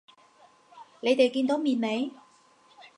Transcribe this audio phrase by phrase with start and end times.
[1.01, 2.09] 你哋見到面未？